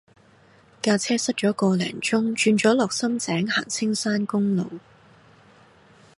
[0.81, 4.79] 架車塞咗個零鐘轉咗落深井行青山公路